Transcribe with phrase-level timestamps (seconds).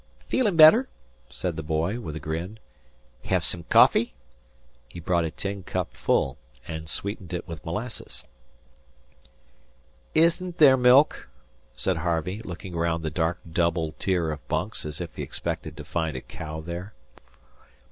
[0.25, 0.89] "Feelin' better?"
[1.29, 2.57] said the boy, with a grin.
[3.25, 4.15] "Hev some coffee?"
[4.89, 8.23] He brought a tin cup full and sweetened it with molasses.
[10.15, 11.29] "Isn't there milk?"
[11.75, 15.85] said Harvey, looking round the dark double tier of bunks as if he expected to
[15.85, 16.95] find a cow there.